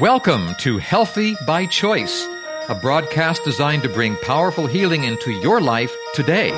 [0.00, 2.26] Welcome to Healthy by Choice,
[2.68, 6.50] a broadcast designed to bring powerful healing into your life today.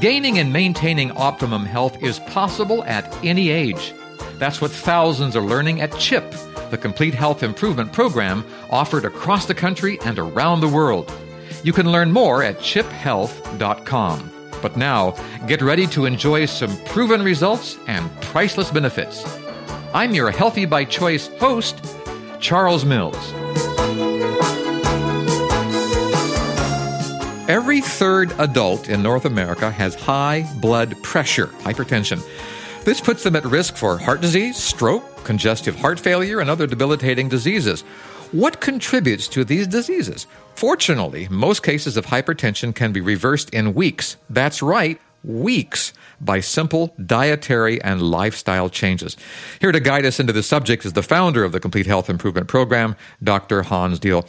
[0.00, 3.94] Gaining and maintaining optimum health is possible at any age.
[4.38, 6.34] That's what thousands are learning at CHIP,
[6.70, 11.12] the complete health improvement program offered across the country and around the world.
[11.62, 14.32] You can learn more at chiphealth.com.
[14.60, 15.12] But now,
[15.46, 19.24] get ready to enjoy some proven results and priceless benefits.
[19.94, 21.95] I'm your Healthy by Choice host,
[22.40, 23.32] Charles Mills.
[27.48, 32.20] Every third adult in North America has high blood pressure, hypertension.
[32.84, 37.28] This puts them at risk for heart disease, stroke, congestive heart failure, and other debilitating
[37.28, 37.82] diseases.
[38.32, 40.26] What contributes to these diseases?
[40.54, 44.16] Fortunately, most cases of hypertension can be reversed in weeks.
[44.28, 49.16] That's right, weeks by simple dietary and lifestyle changes.
[49.60, 52.48] Here to guide us into the subject is the founder of the Complete Health Improvement
[52.48, 53.62] Program, Dr.
[53.62, 54.24] Hans Diehl.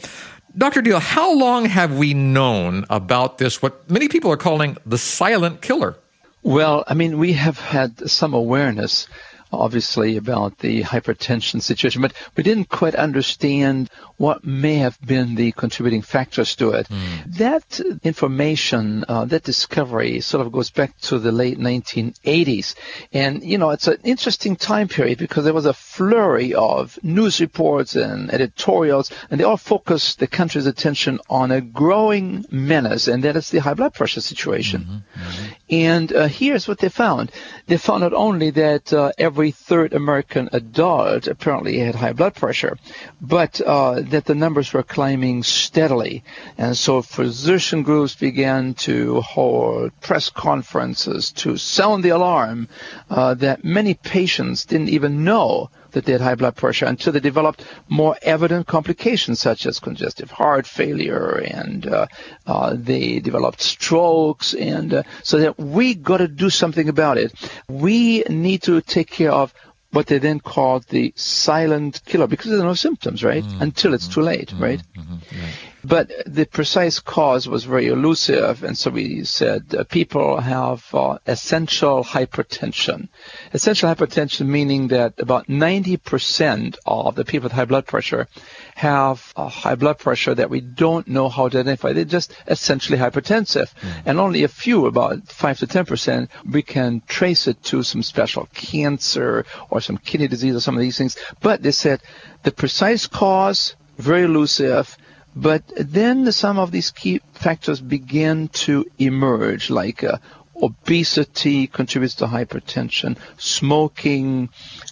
[0.56, 0.82] Dr.
[0.82, 5.62] Diehl, how long have we known about this, what many people are calling the silent
[5.62, 5.96] killer?
[6.42, 9.08] Well, I mean, we have had some awareness
[9.52, 15.52] obviously about the hypertension situation, but we didn't quite understand what may have been the
[15.52, 16.88] contributing factors to it.
[16.88, 17.36] Mm.
[17.36, 22.74] That information, uh, that discovery sort of goes back to the late 1980s.
[23.12, 27.40] And, you know, it's an interesting time period because there was a flurry of news
[27.40, 33.22] reports and editorials, and they all focused the country's attention on a growing menace, and
[33.22, 34.80] that is the high blood pressure situation.
[34.82, 35.22] Mm-hmm.
[35.22, 35.54] Mm-hmm.
[35.70, 37.30] And uh, here's what they found.
[37.66, 42.76] They found not only that uh, every third American adult apparently had high blood pressure,
[43.20, 46.24] but uh, that the numbers were climbing steadily.
[46.56, 52.68] And so physician groups began to hold press conferences to sound the alarm
[53.08, 57.20] uh, that many patients didn't even know that they had high blood pressure until they
[57.20, 62.06] developed more evident complications such as congestive heart failure and uh,
[62.46, 67.32] uh, they developed strokes and uh, so that we got to do something about it.
[67.68, 69.52] We need to take care of
[69.90, 73.42] what they then called the silent killer because there are no symptoms, right?
[73.42, 73.62] Mm-hmm.
[73.62, 74.62] Until it's too late, mm-hmm.
[74.62, 74.82] right?
[74.96, 75.67] Mm-hmm.
[75.88, 81.16] But the precise cause was very elusive, and so we said uh, people have uh,
[81.26, 83.08] essential hypertension.
[83.54, 88.28] Essential hypertension meaning that about 90% of the people with high blood pressure
[88.74, 91.94] have a high blood pressure that we don't know how to identify.
[91.94, 93.72] They're just essentially hypertensive.
[93.80, 94.02] Mm.
[94.04, 98.46] And only a few, about 5 to 10%, we can trace it to some special
[98.52, 101.16] cancer or some kidney disease or some of these things.
[101.40, 102.02] But they said
[102.42, 104.94] the precise cause, very elusive,
[105.40, 110.18] but then some of these key factors begin to emerge, like uh,
[110.60, 114.48] obesity contributes to hypertension, smoking,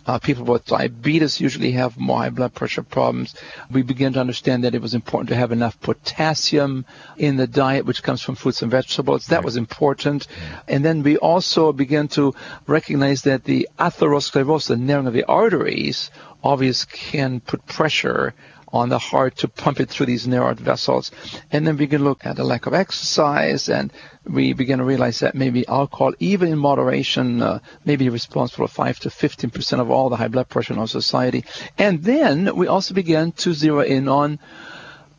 [0.06, 3.34] uh, people with diabetes usually have more high blood pressure problems.
[3.72, 6.86] We begin to understand that it was important to have enough potassium
[7.16, 9.26] in the diet, which comes from fruits and vegetables.
[9.26, 10.28] That was important.
[10.68, 12.34] And then we also began to
[12.68, 16.10] recognize that the atherosclerosis, the narrowing of the arteries,
[16.44, 18.32] obviously can put pressure
[18.69, 21.10] on the heart to pump it through these narrowed vessels.
[21.50, 23.93] And then we can look at the lack of exercise and
[24.25, 28.75] we begin to realize that maybe alcohol, even in moderation, uh, may be responsible for
[28.75, 31.44] 5 to 15% of all the high blood pressure in our society.
[31.78, 34.38] And then we also began to zero in on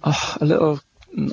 [0.03, 0.81] uh, a little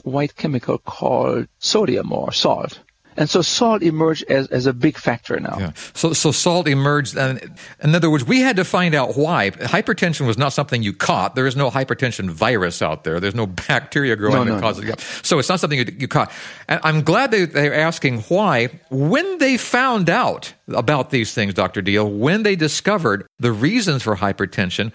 [0.02, 2.80] white chemical called sodium or salt.
[3.16, 5.56] And so salt emerged as, as a big factor now.
[5.58, 5.72] Yeah.
[5.94, 7.16] So, so salt emerged.
[7.16, 9.50] And in other words, we had to find out why.
[9.50, 11.34] Hypertension was not something you caught.
[11.34, 13.20] There is no hypertension virus out there.
[13.20, 15.00] There's no bacteria growing no, that no, causes it.
[15.22, 16.32] So it's not something you, you caught.
[16.68, 18.68] And I'm glad they, they're asking why.
[18.90, 21.82] When they found out about these things, Dr.
[21.82, 24.92] Diehl, when they discovered the reasons for hypertension,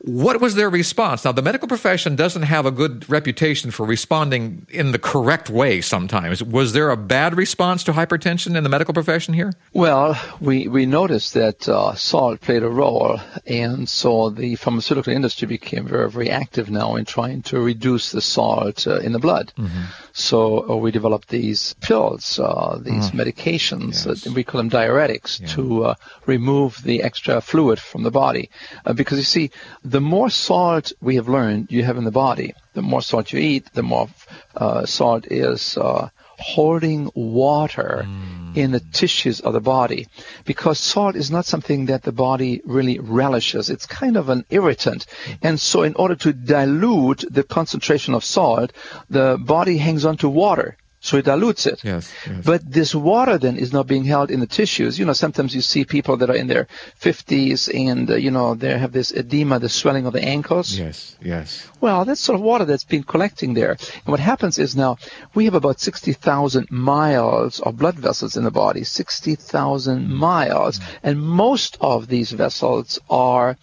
[0.00, 1.24] what was their response?
[1.24, 5.80] Now, the medical profession doesn't have a good reputation for responding in the correct way
[5.80, 6.42] sometimes.
[6.42, 9.52] Was there a bad response to hypertension in the medical profession here?
[9.72, 15.48] Well, we, we noticed that uh, salt played a role, and so the pharmaceutical industry
[15.48, 19.52] became very, very active now in trying to reduce the salt uh, in the blood.
[19.56, 19.82] Mm-hmm.
[20.12, 23.24] So uh, we developed these pills, uh, these mm.
[23.24, 24.26] medications, yes.
[24.26, 25.46] we call them diuretics, yeah.
[25.48, 25.94] to uh,
[26.26, 28.50] remove the extra fluid from the body.
[28.84, 29.50] Uh, because you see,
[29.90, 33.38] the more salt we have learned you have in the body, the more salt you
[33.38, 34.08] eat, the more
[34.56, 36.08] uh, salt is uh,
[36.38, 38.56] holding water mm.
[38.56, 40.06] in the tissues of the body.
[40.44, 43.70] Because salt is not something that the body really relishes.
[43.70, 45.06] It's kind of an irritant.
[45.06, 45.38] Mm.
[45.42, 48.72] And so in order to dilute the concentration of salt,
[49.10, 51.82] the body hangs on to water so it dilutes it.
[51.84, 52.44] Yes, yes.
[52.44, 54.98] But this water then is not being held in the tissues.
[54.98, 56.66] You know, sometimes you see people that are in their
[57.00, 60.76] 50s and, uh, you know, they have this edema, the swelling of the ankles.
[60.76, 61.68] Yes, yes.
[61.80, 63.72] Well, that's sort of water that's been collecting there.
[63.72, 64.98] And what happens is now
[65.34, 70.80] we have about 60,000 miles of blood vessels in the body, 60,000 miles.
[71.02, 73.56] And most of these vessels are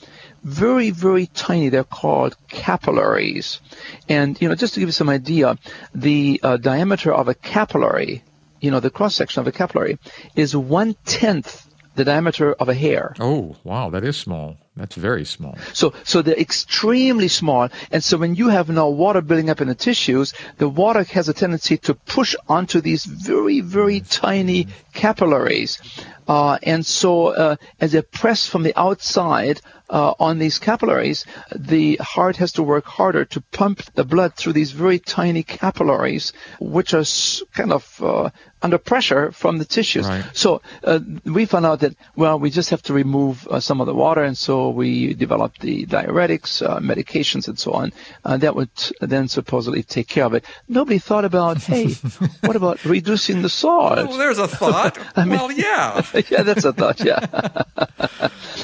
[0.45, 1.69] very, very tiny.
[1.69, 3.59] They're called capillaries.
[4.07, 5.57] And, you know, just to give you some idea,
[5.93, 8.23] the uh, diameter of a capillary,
[8.61, 9.97] you know, the cross section of a capillary
[10.35, 13.15] is one tenth the diameter of a hair.
[13.19, 14.57] Oh, wow, that is small.
[14.77, 15.57] That's very small.
[15.73, 17.69] So, so they're extremely small.
[17.91, 21.29] And so when you have now water building up in the tissues, the water has
[21.29, 25.79] a tendency to push onto these very, very tiny capillaries.
[26.27, 31.25] Uh, and so, uh, as they press from the outside uh, on these capillaries,
[31.55, 36.33] the heart has to work harder to pump the blood through these very tiny capillaries,
[36.59, 37.05] which are
[37.53, 38.29] kind of uh,
[38.61, 40.07] under pressure from the tissues.
[40.07, 40.25] Right.
[40.33, 43.85] So uh, we found out that well, we just have to remove uh, some of
[43.85, 47.93] the water, and so we developed the diuretics, uh, medications, and so on.
[48.23, 48.69] Uh, that would
[48.99, 50.45] then supposedly take care of it.
[50.67, 51.93] Nobody thought about, hey,
[52.41, 53.97] what about reducing the salt?
[53.97, 54.97] Well, there's a thought.
[55.17, 56.05] well, yeah.
[56.29, 57.03] yeah, that's a thought.
[57.03, 57.25] Yeah.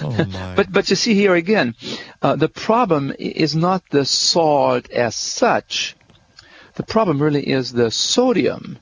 [0.03, 0.55] Oh, my.
[0.55, 1.75] But but you see here again,
[2.21, 5.95] uh, the problem is not the salt as such.
[6.75, 8.79] The problem really is the sodium,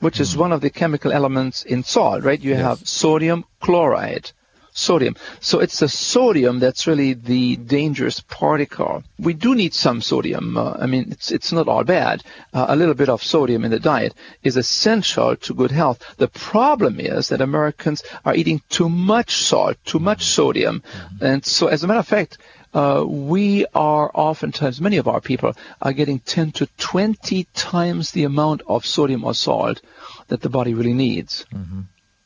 [0.00, 2.40] which is one of the chemical elements in salt, right?
[2.40, 4.32] You have sodium chloride.
[4.76, 5.16] Sodium.
[5.40, 9.02] So it's the sodium that's really the dangerous particle.
[9.18, 10.58] We do need some sodium.
[10.58, 12.22] Uh, I mean, it's it's not all bad.
[12.52, 16.02] Uh, a little bit of sodium in the diet is essential to good health.
[16.18, 20.82] The problem is that Americans are eating too much salt, too much sodium,
[21.22, 22.36] and so as a matter of fact,
[22.74, 28.24] uh, we are oftentimes, many of our people are getting 10 to 20 times the
[28.24, 29.80] amount of sodium or salt
[30.28, 31.46] that the body really needs.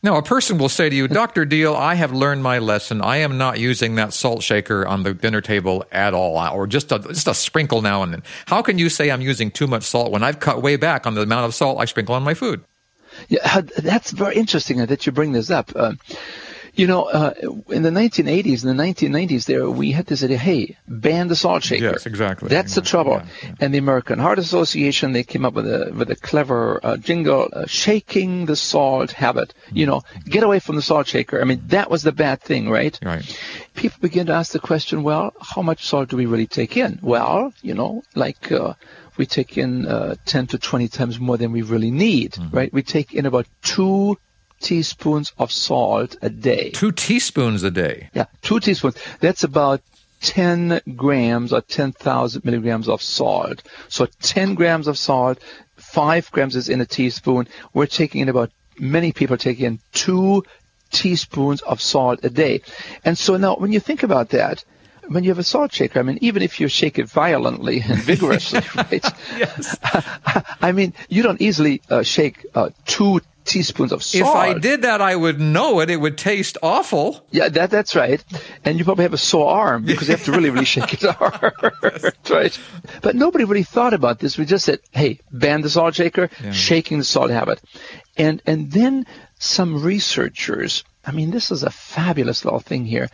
[0.02, 1.44] Now, a person will say to you, Dr.
[1.44, 3.02] Diehl, I have learned my lesson.
[3.02, 6.90] I am not using that salt shaker on the dinner table at all, or just
[6.90, 8.22] a, just a sprinkle now and then.
[8.46, 11.14] How can you say I'm using too much salt when I've cut way back on
[11.14, 12.64] the amount of salt I sprinkle on my food?
[13.28, 15.70] Yeah, that's very interesting that you bring this up.
[15.76, 15.92] Uh,
[16.74, 17.34] you know, uh,
[17.68, 21.62] in the 1980s and the 1990s, there we had this idea: hey, ban the salt
[21.62, 21.84] shaker.
[21.84, 22.48] Yes, exactly.
[22.48, 23.22] That's the trouble.
[23.22, 23.54] yeah, yeah.
[23.60, 27.48] And the American Heart Association they came up with a with a clever uh, jingle:
[27.52, 29.54] uh, shaking the salt habit.
[29.72, 31.40] You know, get away from the salt shaker.
[31.40, 32.98] I mean, that was the bad thing, right?
[33.02, 33.24] Right.
[33.74, 36.98] People begin to ask the question: Well, how much salt do we really take in?
[37.02, 38.50] Well, you know, like.
[38.52, 38.74] Uh,
[39.16, 42.72] we take in uh, 10 to 20 times more than we really need, right?
[42.72, 44.16] We take in about two
[44.60, 46.70] teaspoons of salt a day.
[46.70, 48.10] Two teaspoons a day.
[48.14, 48.96] Yeah, two teaspoons.
[49.20, 49.80] That's about
[50.22, 53.62] 10 grams or 10,000 milligrams of salt.
[53.88, 55.38] So 10 grams of salt,
[55.76, 57.48] 5 grams is in a teaspoon.
[57.72, 60.44] We're taking in about, many people taking in 2
[60.90, 62.62] teaspoons of salt a day.
[63.04, 64.64] And so now when you think about that,
[65.08, 68.00] when you have a salt shaker, I mean, even if you shake it violently and
[68.02, 69.04] vigorously, right?
[69.36, 69.76] Yes.
[70.62, 74.22] I mean, you don't easily uh, shake uh, two teaspoons of salt.
[74.22, 75.90] If I did that, I would know it.
[75.90, 77.26] It would taste awful.
[77.30, 78.22] Yeah, that that's right.
[78.64, 81.02] And you probably have a sore arm because you have to really, really shake it
[81.02, 81.54] hard.
[82.30, 82.58] right.
[83.02, 84.38] But nobody really thought about this.
[84.38, 87.60] We just said, hey, ban the salt shaker, shaking the salt habit.
[88.16, 89.06] And and then
[89.38, 93.08] some researchers I mean, this is a fabulous little thing here.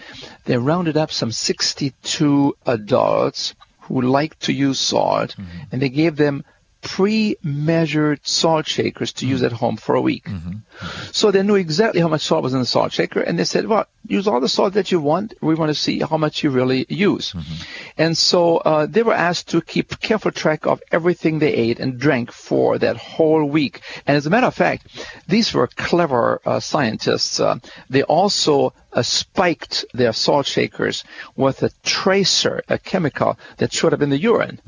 [0.44, 5.58] They rounded up some 62 adults who like to use salt, mm-hmm.
[5.70, 6.44] and they gave them
[6.82, 10.28] pre-measured salt shakers to use at home for a week.
[11.12, 13.66] So they knew exactly how much salt was in the salt shaker, and they said,
[13.66, 15.34] "Well, use all the salt that you want.
[15.40, 17.34] We want to see how much you really use."
[17.98, 21.98] And so uh, they were asked to keep careful track of everything they ate and
[21.98, 23.80] drank for that whole week.
[24.06, 24.86] And as a matter of fact,
[25.26, 27.40] these were clever uh, scientists.
[27.40, 27.58] Uh,
[27.90, 31.04] they also uh, spiked their salt shakers
[31.36, 34.60] with a tracer, a chemical that showed up in the urine.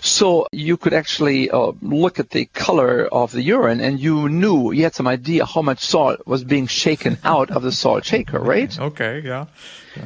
[0.00, 4.72] So you could actually uh, look at the color of the urine, and you knew
[4.72, 8.38] you had some idea how much salt was being shaken out of the salt shaker,
[8.38, 8.76] right?
[8.84, 9.46] Okay, yeah.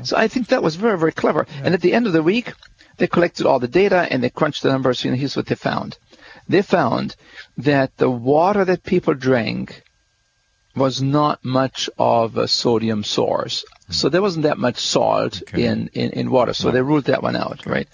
[0.03, 1.47] So I think that was very, very clever.
[1.62, 2.53] And at the end of the week,
[2.99, 5.99] they collected all the data and they crunched the numbers, and here's what they found.
[6.49, 7.17] They found
[7.59, 9.83] that the water that people drank
[10.77, 13.65] was not much of a sodium source.
[13.90, 15.64] So there wasn't that much salt Okay.
[15.64, 16.52] in, in, in water.
[16.52, 17.88] So they ruled that one out, right?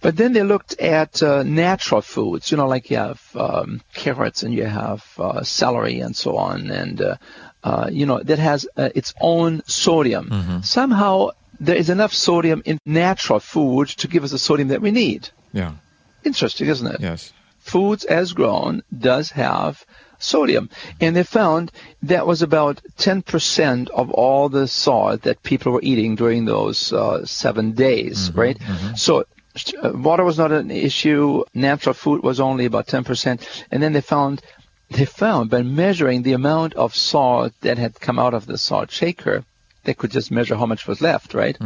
[0.00, 4.42] But then they looked at uh, natural foods, you know, like you have um, carrots
[4.42, 7.16] and you have uh, celery and so on, and uh,
[7.62, 10.62] uh, you know that has uh, its own sodium.
[10.62, 14.90] Somehow there is enough sodium in natural food to give us the sodium that we
[14.90, 15.28] need.
[15.52, 15.72] Yeah.
[16.24, 17.00] Interesting, isn't it?
[17.00, 17.32] Yes.
[17.64, 19.84] Foods as grown does have
[20.18, 20.68] sodium.
[21.00, 26.14] And they found that was about 10% of all the salt that people were eating
[26.14, 28.58] during those uh, seven days, Mm-hmm, right?
[28.96, 29.24] So
[29.82, 31.44] uh, water was not an issue.
[31.54, 33.64] Natural food was only about 10%.
[33.70, 34.42] And then they found
[34.90, 38.90] they found by measuring the amount of salt that had come out of the salt
[38.90, 39.42] shaker,
[39.84, 41.56] they could just measure how much was left, right?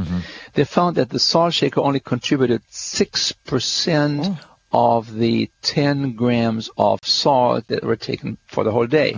[0.55, 4.39] They found that the salt shaker only contributed 6%
[4.73, 9.15] of the 10 grams of salt that were taken for the whole day.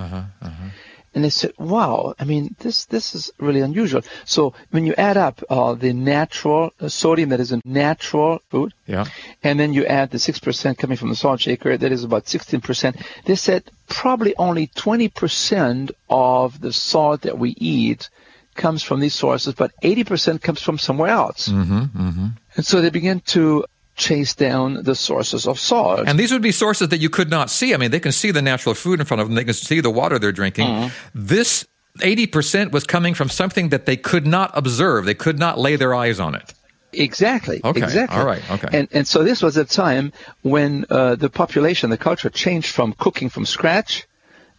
[1.13, 4.03] And they said, wow, I mean, this, this is really unusual.
[4.25, 8.73] So when you add up uh, the natural uh, sodium that is in natural food,
[8.87, 9.07] Yeah.
[9.43, 13.05] and then you add the 6% coming from the salt shaker, that is about 16%.
[13.25, 18.09] They said probably only 20% of the salt that we eat
[18.55, 21.49] comes from these sources, but 80% comes from somewhere else.
[21.49, 23.65] Mm-hmm, And so they began to
[24.01, 26.09] chase down the sources of salt.
[26.09, 27.75] And these would be sources that you could not see.
[27.75, 29.37] I mean, they can see the natural food in front of them.
[29.37, 30.67] They can see the water they're drinking.
[30.67, 30.89] Mm-hmm.
[31.15, 31.67] This
[31.99, 35.05] 80% was coming from something that they could not observe.
[35.05, 36.55] They could not lay their eyes on it.
[36.93, 37.61] Exactly.
[37.63, 38.19] Okay, Exactly.
[38.19, 38.69] all right, okay.
[38.73, 42.95] And and so this was a time when uh, the population, the culture changed from
[42.95, 44.09] cooking from scratch.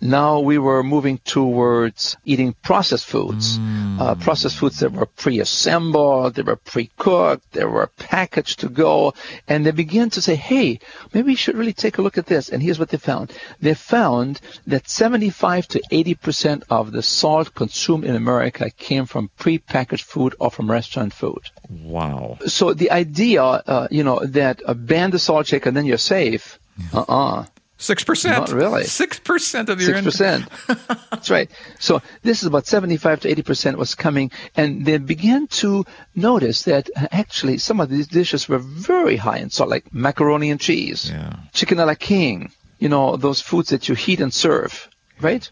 [0.02, 4.02] Now we were moving towards eating processed foods, Mm.
[4.02, 9.14] uh, processed foods that were pre-assembled, they were pre-cooked, they were packaged to go,
[9.48, 10.80] and they began to say, "Hey,
[11.14, 13.32] maybe we should really take a look at this." And here's what they found:
[13.62, 19.30] they found that 75 to 80 percent of the salt consumed in America came from
[19.38, 22.38] pre-packaged food or from restaurant food Wow.
[22.48, 25.98] so the idea, uh, you know, that uh, ban the salt shaker and then you're
[26.18, 26.58] safe.
[26.94, 27.46] Uh-uh.
[27.82, 28.30] 6%.
[28.30, 28.84] Not really.
[28.84, 30.46] 6% of your Six percent.
[31.10, 31.50] That's right.
[31.80, 35.84] So this is about seventy-five to eighty percent was coming, and they began to
[36.16, 40.52] notice that uh, actually some of these dishes were very high in salt, like macaroni
[40.52, 41.34] and cheese, Yeah.
[41.54, 42.52] chicken a la king.
[42.78, 44.88] You know, those foods that you heat and serve.
[45.22, 45.50] Right?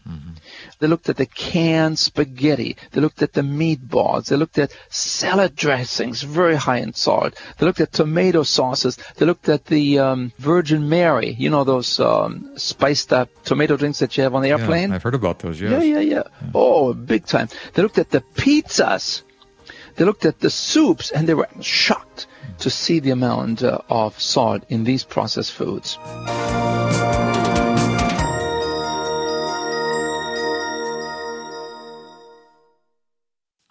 [0.80, 2.76] They looked at the canned spaghetti.
[2.92, 4.26] They looked at the meatballs.
[4.28, 7.40] They looked at salad dressings, very high in salt.
[7.58, 8.98] They looked at tomato sauces.
[9.16, 11.30] They looked at the um, Virgin Mary.
[11.38, 14.92] You know those um, spiced up tomato drinks that you have on the Yeah, airplane.
[14.92, 15.70] I've heard about those, yes.
[15.70, 16.22] Yeah, yeah, yeah.
[16.54, 17.48] Oh, big time.
[17.74, 19.22] They looked at the pizzas.
[19.96, 22.26] They looked at the soups, and they were shocked
[22.60, 25.98] to see the amount uh, of salt in these processed foods.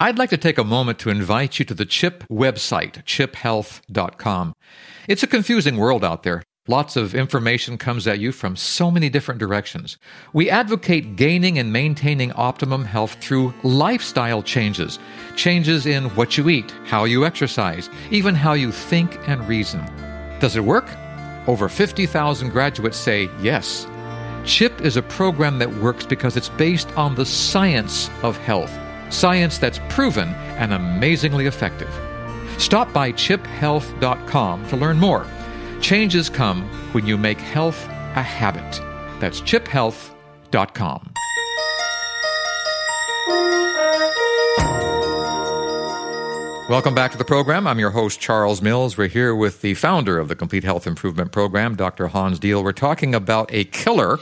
[0.02, 4.54] I'd like to take a moment to invite you to the CHIP website, chiphealth.com.
[5.06, 6.42] It's a confusing world out there.
[6.68, 9.98] Lots of information comes at you from so many different directions.
[10.32, 14.98] We advocate gaining and maintaining optimum health through lifestyle changes.
[15.36, 19.84] Changes in what you eat, how you exercise, even how you think and reason.
[20.40, 20.88] Does it work?
[21.46, 23.86] Over 50,000 graduates say yes.
[24.46, 28.72] CHIP is a program that works because it's based on the science of health,
[29.10, 31.92] science that's proven and amazingly effective.
[32.58, 35.26] Stop by chiphealth.com to learn more.
[35.80, 36.62] Changes come
[36.92, 37.86] when you make health
[38.16, 38.80] a habit.
[39.20, 41.10] That's chiphealth.com.
[46.70, 47.66] Welcome back to the program.
[47.66, 48.96] I'm your host, Charles Mills.
[48.96, 52.06] We're here with the founder of the Complete Health Improvement Program, Dr.
[52.06, 52.62] Hans Diehl.
[52.62, 54.20] We're talking about a killer.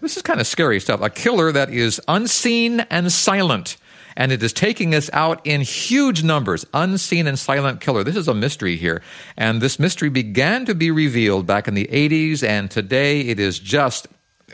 [0.00, 1.00] This is kind of scary stuff.
[1.00, 3.78] A killer that is unseen and silent.
[4.16, 6.64] And it is taking us out in huge numbers.
[6.72, 8.02] Unseen and silent killer.
[8.02, 9.02] This is a mystery here.
[9.36, 13.58] And this mystery began to be revealed back in the 80s, and today it is
[13.58, 14.08] just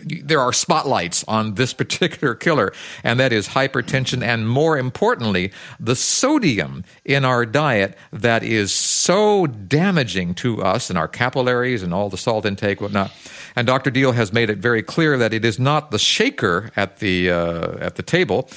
[0.04, 2.73] there are spotlights on this particular killer,
[3.04, 9.47] and that is hypertension, and more importantly, the sodium in our diet that is so
[9.47, 13.12] damaging to us and our capillaries and all the salt intake, whatnot.
[13.54, 13.90] And Dr.
[13.90, 17.76] Diehl has made it very clear that it is not the shaker at the uh,
[17.78, 18.49] at the table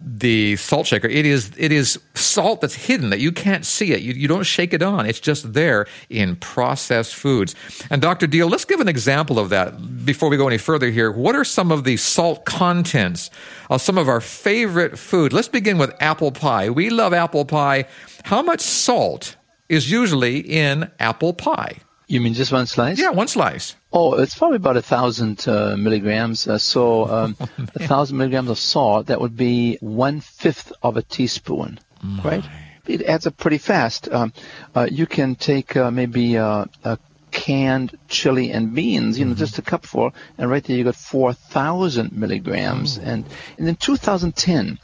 [0.00, 1.08] the salt shaker.
[1.08, 4.00] It is it is salt that's hidden that you can't see it.
[4.00, 5.06] You, you don't shake it on.
[5.06, 7.54] It's just there in processed foods.
[7.90, 11.10] And dr Diehl let's give an example of that before we go any further here.
[11.10, 13.30] What are some of the salt contents
[13.68, 15.32] of some of our favorite food?
[15.32, 16.70] Let's begin with apple pie.
[16.70, 17.86] We love apple pie.
[18.24, 19.36] How much salt
[19.68, 21.76] is usually in apple pie
[22.10, 22.98] You mean just one slice?
[22.98, 26.46] yeah one slice Oh, it's probably about a thousand uh, milligrams.
[26.46, 27.36] Uh, so um,
[27.74, 31.80] a thousand milligrams of salt, that would be one fifth of a teaspoon,
[32.24, 32.44] right?
[32.86, 34.08] It adds up pretty fast.
[34.08, 34.32] Um,
[34.74, 36.98] uh, you can take uh, maybe uh, a
[37.30, 42.12] canned chili and beans, you know, just a cupful, and right there you got 4,000
[42.12, 42.98] milligrams.
[42.98, 43.24] And,
[43.58, 44.78] and in 2010,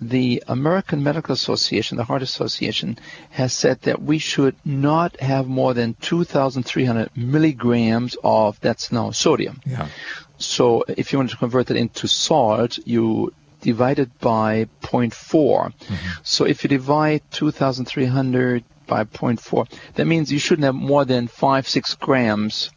[0.00, 2.98] the American Medical Association, the Heart Association,
[3.30, 9.60] has said that we should not have more than 2,300 milligrams of, that's now sodium.
[9.64, 9.88] Yeah.
[10.36, 15.12] So if you want to convert that into salt, you divide it by 0.4.
[15.12, 15.94] Mm-hmm.
[16.22, 21.68] So if you divide 2,300 by 0.4, that means you shouldn't have more than 5,
[21.68, 22.70] 6 grams,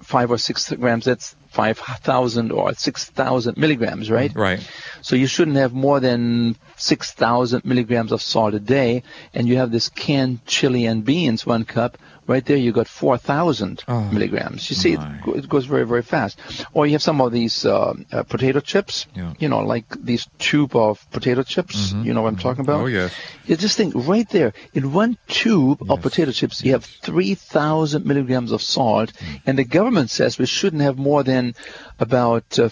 [0.00, 4.32] 5 or 6 grams, that's 5,000 or 6,000 milligrams, right?
[4.32, 4.70] Mm, right.
[5.02, 9.70] So you shouldn't have more than 6,000 milligrams of salt a day, and you have
[9.70, 14.68] this canned chili and beans, one cup, right there you got 4,000 Oh, milligrams.
[14.70, 15.18] You see, it, my.
[15.36, 16.38] it goes very, very fast.
[16.72, 19.32] Or you have some of these uh, uh, potato chips, Yeah.
[19.38, 22.80] you know, like these tube of potato chips, you know what I'm talking about?
[22.80, 23.12] Oh, yes.
[23.46, 28.52] You just think right there, in one tube of potato chips, you have 3,000 milligrams
[28.52, 29.40] of salt, Mm.
[29.46, 31.54] and the government says we shouldn't have more than
[31.98, 32.68] about uh,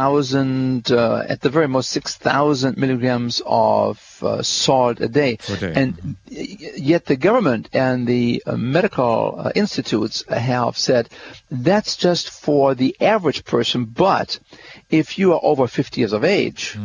[0.00, 5.36] 5,000, uh, at the very most 6,000 milligrams of uh, salt a day.
[5.36, 5.72] Per day.
[5.74, 11.08] And y- yet the government and the uh, medical uh, institutes have said
[11.50, 14.38] that's just for the average person, but
[14.90, 16.76] if you are over 50 years of age,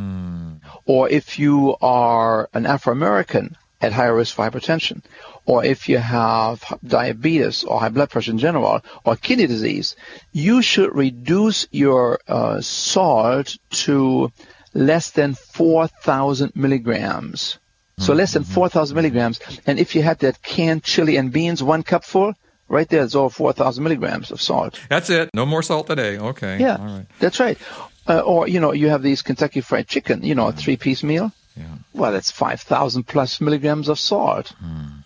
[0.86, 5.02] or if you are an Afro-American at higher risk for hypertension,
[5.46, 9.96] or if you have diabetes or high blood pressure in general, or kidney disease,
[10.32, 14.32] you should reduce your uh, salt to
[14.74, 17.58] less than 4,000 milligrams.
[18.02, 19.40] So less than 4,000 milligrams.
[19.66, 22.34] And if you had that canned chili and beans, one cupful,
[22.68, 24.80] right there, it's over 4,000 milligrams of salt.
[24.90, 25.30] That's it.
[25.34, 26.18] No more salt today.
[26.18, 26.60] Okay.
[26.60, 27.06] Yeah, All right.
[27.20, 27.58] that's right.
[28.08, 31.32] Uh, or, you know, you have these Kentucky Fried Chicken, you know, a three-piece meal.
[31.56, 31.66] Yeah.
[31.94, 34.50] Well, that's 5,000 plus milligrams of salt.
[34.60, 35.02] Hmm,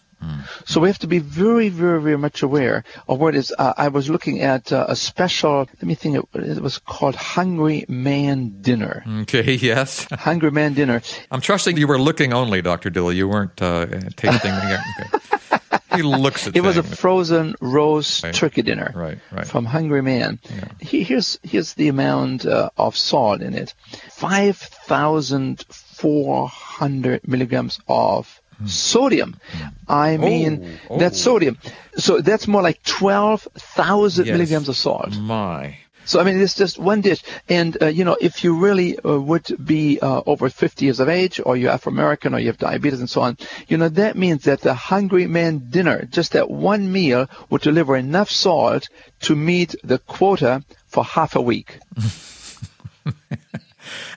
[0.65, 3.53] So we have to be very, very, very much aware of what is.
[3.57, 6.25] Uh, I was looking at uh, a special, let me think, it,
[6.57, 9.03] it was called Hungry Man Dinner.
[9.21, 9.55] Okay.
[9.65, 10.07] Yes.
[10.11, 11.01] Hungry Man Dinner.
[11.31, 12.89] I'm trusting you were looking only, Dr.
[12.91, 13.13] Diehl.
[13.15, 14.51] You weren't uh, tasting.
[14.51, 15.59] okay.
[15.95, 18.33] He looks at It was a frozen roast Right.
[18.33, 19.47] turkey dinner Right, right.
[19.47, 20.39] from Hungry Man.
[20.81, 23.73] He, here's here's the amount uh, of salt in it:
[24.11, 29.35] five thousand four hundred milligrams of sodium.
[29.87, 30.75] I mean, Hmm.
[30.89, 31.31] Oh, that's oh.
[31.31, 31.57] sodium.
[31.97, 34.33] So that's more like twelve thousand Yes.
[34.37, 35.15] milligrams of salt.
[35.17, 35.77] My.
[36.07, 39.19] So I mean, it's just one dish, and uh, you know, if you really uh,
[39.19, 42.99] would be uh, over 50 years of age, or you're Afro-American, or you have diabetes,
[42.99, 46.91] and so on, you know, that means that the hungry man dinner, just that one
[46.91, 48.87] meal, would deliver enough salt
[49.21, 51.79] to meet the quota for half a week.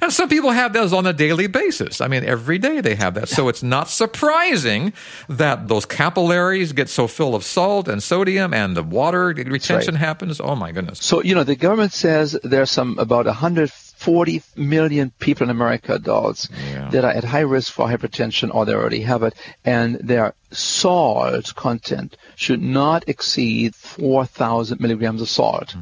[0.01, 2.01] And some people have those on a daily basis.
[2.01, 3.29] I mean, every day they have that.
[3.29, 4.93] So it's not surprising
[5.29, 10.41] that those capillaries get so full of salt and sodium and the water retention happens.
[10.41, 10.99] Oh, my goodness.
[11.01, 16.49] So you know, the government says there's some about 140 million people in America, adults,
[16.73, 16.89] Yeah.
[16.91, 21.55] that are at high risk for hypertension, or they already have it, and their salt
[21.55, 25.75] content should not exceed 4,000 milligrams of salt.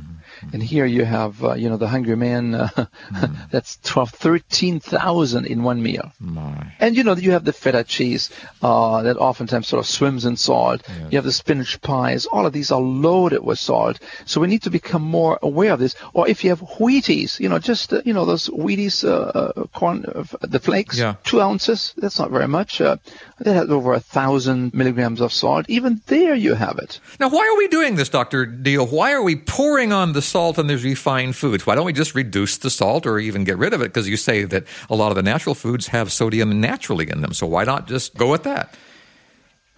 [0.52, 2.68] And here you have, uh, you know, the hungry man, uh,
[3.50, 6.12] that's 12, 13,000 in one meal.
[6.20, 6.72] My.
[6.78, 8.30] And you know, you have the feta cheese
[8.62, 10.82] uh, that oftentimes sort of swims in salt.
[10.88, 11.12] Yes.
[11.12, 12.26] You have the spinach pies.
[12.26, 13.98] All of these are loaded with salt.
[14.26, 15.94] So we need to become more aware of this.
[16.12, 19.66] Or if you have Wheaties, you know, just uh, you know those Wheaties uh, uh,
[19.74, 21.14] corn, uh, the flakes, Yeah.
[21.24, 21.94] two ounces.
[21.96, 22.80] That's not very much.
[22.80, 22.96] Uh,
[23.38, 25.66] that has over a thousand milligrams of salt.
[25.68, 27.00] Even there, you have it.
[27.20, 28.46] Now, why are we doing this, Dr.
[28.46, 28.90] Diehl?
[28.90, 31.66] Why are we pouring on the salt in these refined foods?
[31.66, 33.88] Why don't we just reduce the salt or even get rid of it?
[33.88, 37.32] Because you say that a lot of the natural foods have sodium naturally in them.
[37.32, 38.74] So why not just go with that?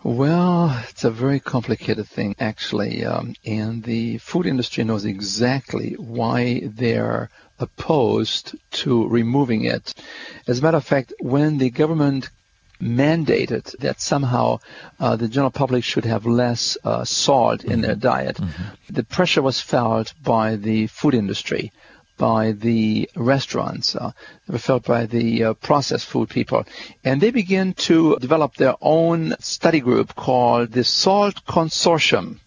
[0.05, 6.63] Well, it's a very complicated thing, actually, um, and the food industry knows exactly why
[6.65, 9.95] they're opposed to removing it.
[10.47, 12.31] As a matter of fact, when the government
[12.81, 14.59] mandated that somehow
[15.01, 18.39] uh, the general public should have less uh, salt in their diet,
[18.89, 21.73] the pressure was felt by the food industry
[22.19, 24.11] by the restaurants, uh,
[24.47, 26.67] they were felt by the uh, processed food people.
[27.05, 32.41] And they began to develop their own study group called the Salt Consortium.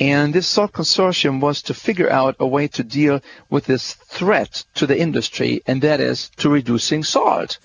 [0.00, 4.64] And this SALT consortium was to figure out a way to deal with this threat
[4.74, 7.58] to the industry, and that is to reducing salt.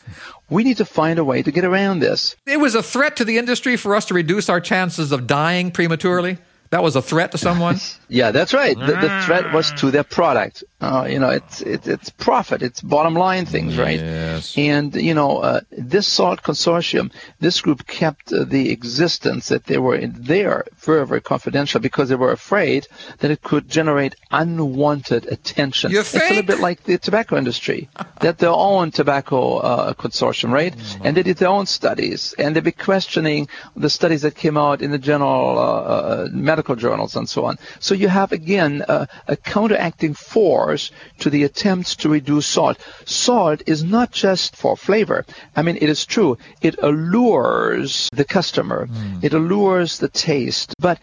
[0.49, 2.35] We need to find a way to get around this.
[2.45, 5.71] It was a threat to the industry for us to reduce our chances of dying
[5.71, 6.37] prematurely.
[6.71, 7.77] That was a threat to someone?
[8.09, 8.77] yeah, that's right.
[8.77, 10.63] The, the, threat was to their product.
[10.81, 13.99] Uh, you know, it's, it, it's profit, it's bottom line things, right?
[13.99, 14.57] Yes.
[14.57, 19.77] And, you know, uh, this SALT consortium, this group kept uh, the existence that they
[19.77, 22.87] were in there very, very confidential because they were afraid
[23.19, 25.91] that it could generate unwanted attention.
[25.91, 26.23] You think?
[26.23, 27.89] it's a little bit like the tobacco industry.
[28.21, 30.75] that their own tobacco uh, consortium, right?
[31.03, 34.81] And they did their own studies, and they'd be questioning the studies that came out
[34.81, 37.57] in the general uh, uh, medical journals and so on.
[37.79, 42.77] So you have again uh, a counteracting force to the attempts to reduce salt.
[43.05, 45.25] Salt is not just for flavor.
[45.55, 46.37] I mean, it is true.
[46.61, 48.87] It allures the customer.
[49.21, 50.97] It allures the taste, but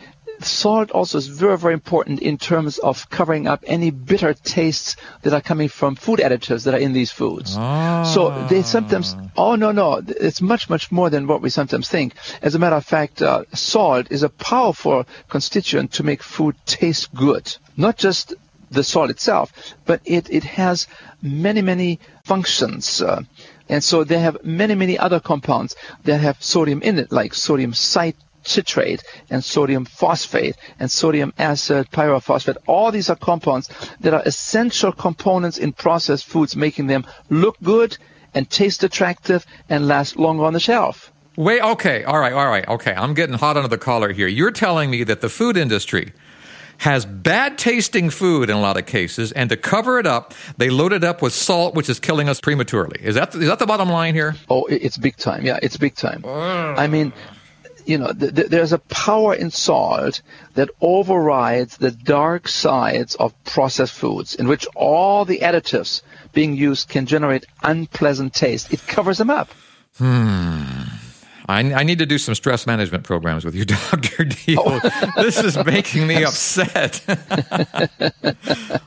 [0.45, 5.33] salt also is very, very important in terms of covering up any bitter tastes that
[5.33, 7.55] are coming from food additives that are in these foods.
[8.15, 12.15] So they sometimes, oh no, no, it's much, much more than what we sometimes think.
[12.41, 17.15] As a matter of fact, uh, salt is a powerful constituent to make food taste
[17.15, 17.55] good.
[17.77, 18.35] Not just
[18.71, 19.53] the salt itself,
[19.85, 20.87] but it, it has
[21.21, 23.03] many, many functions.
[23.03, 23.23] Uh,
[23.69, 27.75] and so they have many, many other compounds that have sodium in it, like sodium
[27.75, 32.57] cit- citrate and sodium phosphate and sodium acid pyrophosphate.
[32.67, 33.69] All these are compounds
[34.01, 37.97] that are essential components in processed foods, making them look good
[38.35, 41.13] and taste attractive and last longer on the shelf.
[41.37, 42.93] Wait, okay, all right, all right, okay.
[42.93, 44.29] I'm getting hot under the collar here.
[44.29, 46.13] You're telling me that the food industry
[46.79, 50.69] has bad tasting food in a lot of cases, and to cover it up, they
[50.69, 53.01] load it up with salt, which is killing us prematurely.
[53.01, 54.35] Is that is that the bottom line here?
[54.51, 55.47] Oh, it's big time.
[55.47, 56.25] Yeah, it's big time.
[56.27, 57.13] I mean,
[57.87, 60.23] you know, th- th- there's a power in salt
[60.55, 66.89] that overrides the dark sides of processed foods, in which all the additives being used
[66.89, 68.73] can generate unpleasant taste.
[68.73, 69.51] It covers them up.
[69.99, 70.83] Hmm.
[71.53, 74.57] I, I need to do some stress management programs with you, Doctor Diehl.
[74.59, 75.23] Oh.
[75.23, 77.03] This is making me upset.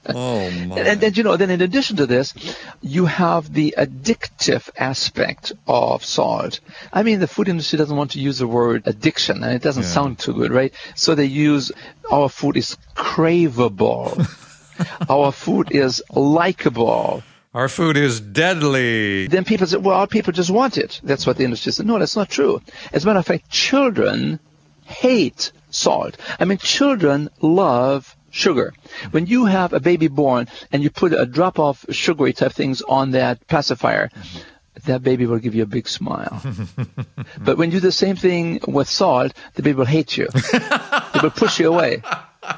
[0.10, 0.80] oh my!
[0.80, 2.34] And, and you know, then in addition to this,
[2.82, 6.60] you have the addictive aspect of salt.
[6.92, 9.84] I mean, the food industry doesn't want to use the word addiction, and it doesn't
[9.84, 9.90] Yeah.
[9.90, 10.74] sound too good, right?
[10.96, 11.72] So they use
[12.12, 14.10] our food is craveable.
[15.10, 17.24] our food is likable.
[17.56, 19.28] Our food is deadly.
[19.28, 21.00] Then people say, well, people just want it.
[21.02, 21.86] That's what the industry said.
[21.86, 22.62] No, that's not true.
[22.92, 24.42] As a matter of fact, children
[24.84, 26.18] hate salt.
[26.38, 28.74] I mean, children love sugar.
[29.12, 32.82] When you have a baby born and you put a drop of sugary type things
[32.82, 34.10] on that pacifier,
[34.84, 36.42] that baby will give you a big smile.
[37.40, 40.28] but when you do the same thing with salt, the baby will hate you.
[40.34, 42.02] it will push you away.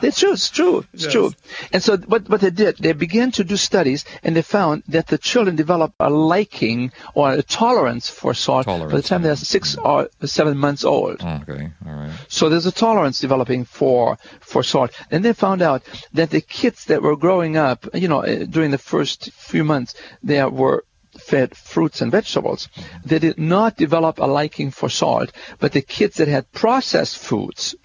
[0.01, 0.33] It's true.
[0.33, 0.85] It's true.
[0.93, 1.11] It's Yes.
[1.13, 1.31] true.
[1.73, 5.07] And so what, what they did, they began to do studies and they found that
[5.07, 9.75] the children develop a liking or a tolerance for salt by the time they're six
[9.77, 11.21] or seven months old.
[11.21, 12.11] Okay, all right.
[12.27, 14.91] So there's a tolerance developing for for salt.
[15.11, 18.71] And they found out that the kids that were growing up, you know, eh, during
[18.71, 20.83] the first few months, they were
[21.17, 22.69] fed fruits and vegetables.
[23.03, 27.75] They did not develop a liking for salt, but the kids that had processed foods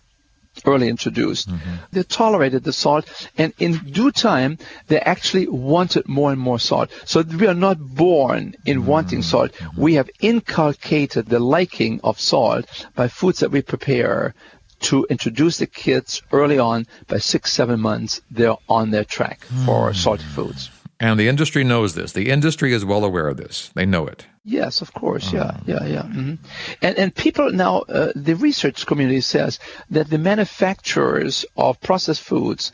[0.66, 1.74] early introduced, mm-hmm.
[1.92, 6.90] they tolerated the salt, and in due time, they actually wanted more and more salt.
[7.04, 8.86] So we are not born in mm-hmm.
[8.86, 9.52] wanting salt.
[9.52, 9.80] Mm-hmm.
[9.80, 14.34] We have inculcated the liking of salt by foods that we prepare
[14.80, 16.86] to introduce the kids early on.
[17.06, 19.96] By six, seven months, they're on their track for hmm.
[19.96, 20.70] salty foods.
[20.98, 22.12] And the industry knows this.
[22.12, 23.70] The industry is well aware of this.
[23.74, 24.26] They know it.
[24.44, 25.32] Yes, of course.
[25.32, 26.02] Yeah, yeah, yeah.
[26.02, 26.34] hmm
[26.80, 32.72] And and people now, uh, the research community says that the manufacturers of processed foods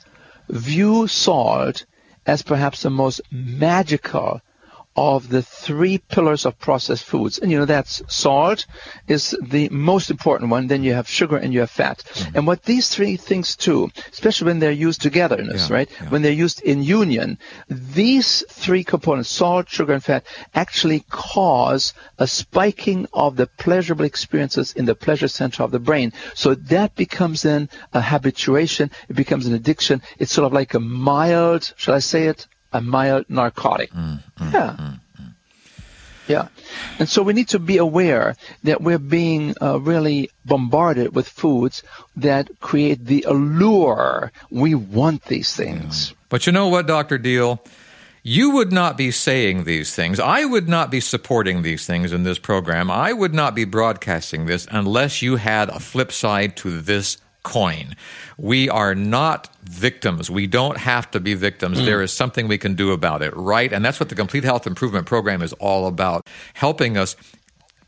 [0.49, 1.85] view salt
[2.27, 4.41] as perhaps the most magical
[4.99, 7.39] of the three pillars of processed foods.
[7.39, 8.67] And you know, that's salt
[9.07, 10.67] is the most important one.
[10.67, 11.99] Then you have sugar and you have fat.
[11.99, 12.37] Mm-hmm.
[12.37, 15.89] And what these three things do, especially when they're used togetherness, Yeah, right?
[16.01, 16.09] yeah.
[16.09, 22.27] When they're used in union, these three components, salt, sugar, and fat, actually cause a
[22.27, 26.13] spiking of the pleasurable experiences in the pleasure center of the brain.
[26.35, 28.91] So that becomes then a habituation.
[29.09, 30.03] It becomes an addiction.
[30.19, 32.49] It's sort of like a mild, shall I say it?
[32.73, 33.91] A mild narcotic.
[33.93, 34.77] Mm, mm, yeah.
[34.79, 35.01] Mm,
[36.29, 36.49] yeah.
[36.99, 41.83] And so we need to be aware that we're being uh, really bombarded with foods
[42.17, 44.31] that create the allure.
[44.51, 46.15] We want these things.
[46.29, 47.19] But you know what, Dr.
[47.19, 47.59] Diehl?
[48.23, 50.21] You would not be saying these things.
[50.21, 52.91] I would not be supporting these things in this program.
[52.91, 57.17] I would not be broadcasting this unless you had a flip side to this
[57.49, 57.97] coin.
[58.37, 60.31] We are not victims.
[60.31, 61.83] We don't have to be victims.
[61.83, 63.73] There is something we can do about it, right?
[63.73, 67.17] And that's what the Complete Health Improvement Program is all about helping us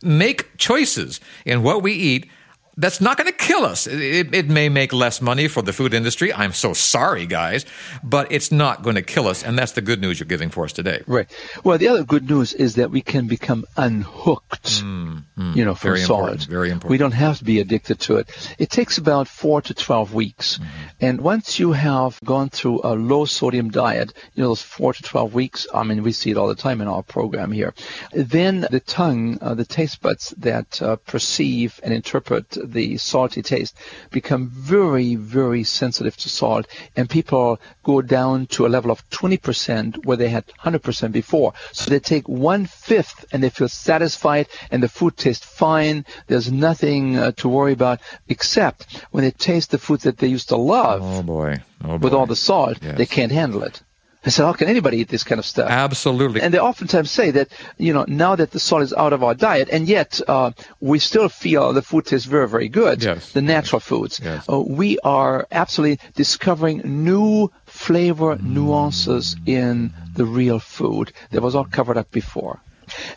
[0.02, 2.30] make choices in what we eat
[2.76, 3.86] that's not going to kill us.
[3.86, 6.32] It, it, may make less money for the food industry.
[6.32, 7.66] I'm so sorry, guys,
[8.02, 9.44] but it's not going to kill us.
[9.44, 11.02] And that's the good news you're giving for us today.
[11.06, 11.30] Right.
[11.62, 15.74] Well, the other good news is that we can become unhooked, mm, mm, you know,
[15.74, 16.90] from very very important.
[16.90, 18.54] We don't have to be addicted to it.
[18.58, 20.58] It takes about four to 12 weeks.
[20.58, 21.06] Mm-hmm.
[21.06, 25.02] And once you have gone through a low sodium diet, you know, those four to
[25.02, 27.74] 12 weeks, I mean, we see it all the time in our program here,
[28.12, 33.76] then the tongue, uh, the taste buds that uh, perceive and interpret the salty taste
[34.10, 40.04] become very, very sensitive to salt, and people go down to a level of 20%
[40.04, 41.52] where they had 100% before.
[41.72, 46.04] So they take one fifth and they feel satisfied, and the food tastes fine.
[46.26, 50.48] There's nothing uh, to worry about except when they taste the food that they used
[50.48, 51.02] to love.
[51.02, 51.58] Oh boy.
[51.84, 52.04] Oh boy.
[52.04, 52.98] With all the salt, yes.
[52.98, 53.82] they can't handle it.
[54.22, 55.70] I said, how can anybody eat this kind of stuff?
[55.70, 56.42] Absolutely.
[56.42, 59.34] And they oftentimes say that, you know, now that the salt is out of our
[59.34, 63.32] diet, and yet uh, we still feel the food tastes very, very good, yes.
[63.32, 64.46] the natural foods, yes.
[64.46, 68.42] uh, we are absolutely discovering new flavor mm.
[68.42, 72.60] nuances in the real food that was all covered up before.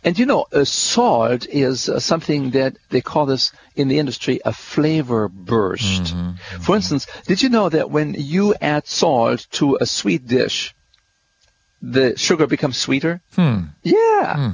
[0.03, 4.39] And you know, uh, salt is uh, something that they call this in the industry
[4.45, 6.03] a flavor burst.
[6.03, 6.17] Mm-hmm.
[6.19, 6.61] Mm-hmm.
[6.61, 10.73] For instance, did you know that when you add salt to a sweet dish,
[11.83, 13.21] the sugar becomes sweeter.
[13.35, 13.65] Hmm.
[13.83, 14.35] Yeah.
[14.35, 14.49] Hmm.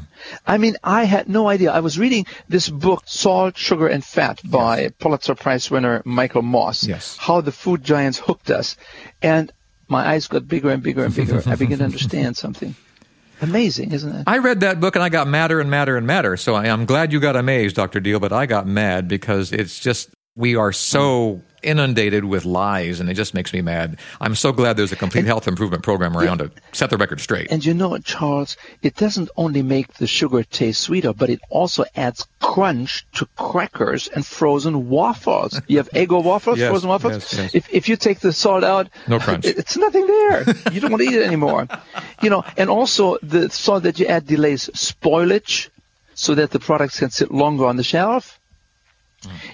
[0.47, 1.71] I mean, I had no idea.
[1.71, 4.91] I was reading this book, Salt, Sugar, and Fat by yes.
[4.97, 6.88] Pulitzer Prize winner Michael Moss.
[6.88, 7.17] Yes.
[7.17, 8.77] How the food giants hooked us.
[9.21, 9.51] And
[9.88, 11.43] my eyes got bigger and bigger and bigger.
[11.45, 12.75] I began to understand something.
[13.41, 14.23] Amazing, isn't it?
[14.28, 16.38] I read that book and I got madder and madder and madder.
[16.38, 18.02] So I, am glad you got amazed, Dr.
[18.02, 23.10] Diehl, but I got mad because it's just, we are so inundated with lies, and
[23.10, 24.00] it just makes me mad.
[24.22, 26.98] I'm so glad there's a complete and, health improvement program around yeah, to set the
[26.98, 27.52] record straight.
[27.52, 28.58] And you know Charles?
[28.82, 34.08] It doesn't only make the sugar taste sweeter, but it also adds crunch to crackers
[34.08, 35.60] and frozen waffles.
[35.67, 37.13] You have Eggo waffles, yes, frozen waffles.
[37.13, 37.56] Yes, yes.
[37.56, 39.45] If if you take the salt out, no crunch.
[39.45, 40.43] It, it's nothing there.
[40.72, 41.67] you don't want to eat it anymore.
[42.22, 45.69] You know, and also the salt that you add delays spoilage,
[46.15, 48.38] so that the products can sit longer on the shelf.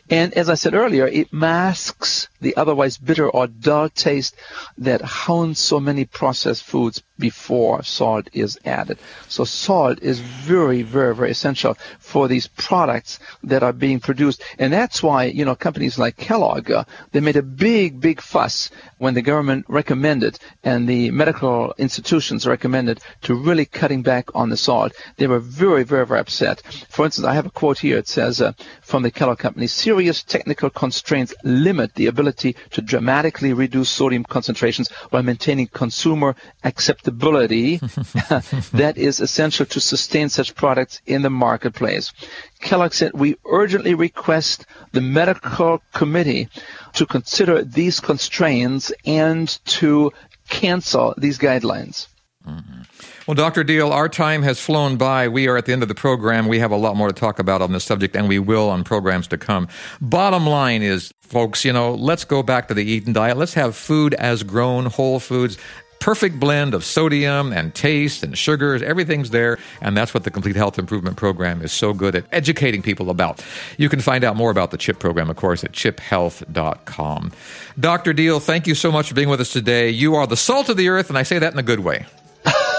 [0.10, 4.36] And as I said earlier, it masks the otherwise bitter or dull taste
[4.77, 8.99] that hounds so many processed foods before salt is added.
[9.27, 14.43] So salt is very, very, very essential for these products that are being produced.
[14.60, 18.69] And that's why, you know, companies like Kellogg, uh, they made a big, big fuss
[18.97, 24.58] when the government recommended and the medical institutions recommended to really cutting back on the
[24.58, 24.93] salt.
[25.17, 26.62] They were very, very, very upset.
[26.89, 27.97] For instance, I have a quote here.
[27.97, 33.54] It says uh, from the Kellogg company, serious technical constraints limit the ability to dramatically
[33.54, 37.78] reduce sodium concentrations while maintaining consumer acceptability
[38.74, 42.13] that is essential to sustain such products in the marketplace.
[42.60, 46.50] Kellogg said, we urgently request the medical committee
[46.93, 50.12] to consider these constraints and to
[50.50, 52.08] cancel these guidelines.
[52.48, 52.82] Mm-hmm.
[53.28, 53.64] Well, Dr.
[53.64, 55.28] Diehl, our time has flown by.
[55.30, 56.48] We are at the end of the program.
[56.48, 58.84] We have a lot more to talk about on this subject, and we will on
[58.84, 59.68] programs to come.
[60.00, 63.38] Bottom line is, folks, you know, let's go back to the Eden diet.
[63.38, 65.58] Let's have food as grown, whole foods
[66.06, 68.84] perfect blend of sodium and taste and sugars.
[68.84, 69.58] Everything's there.
[69.82, 73.44] And that's what the Complete Health Improvement Program is so good at educating people about.
[73.80, 77.32] You can find out more about the CHIP program, of course, at chiphealth.com.
[77.80, 78.14] Dr.
[78.14, 79.90] Diehl, thank you so much for being with us today.
[79.90, 82.06] You are the salt of the earth, and I say that in a good way.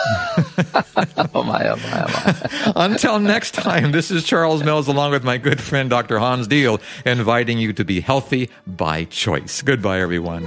[1.35, 2.73] oh my, oh my, oh my.
[2.77, 6.19] Until next time, this is Charles Mills along with my good friend Dr.
[6.19, 9.63] Hans Diehl, inviting you to be healthy by choice.
[9.63, 10.47] Goodbye, everyone.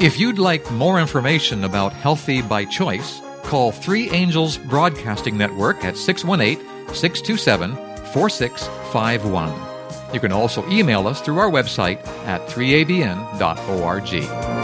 [0.00, 5.98] If you'd like more information about Healthy by Choice, call Three Angels Broadcasting Network at
[5.98, 7.76] 618 627
[8.12, 9.69] 4651.
[10.12, 14.59] You can also email us through our website at 3abn.org.